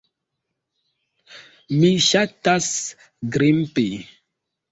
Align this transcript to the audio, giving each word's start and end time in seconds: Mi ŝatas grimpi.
Mi 1.81 1.91
ŝatas 2.07 2.69
grimpi. 3.35 3.85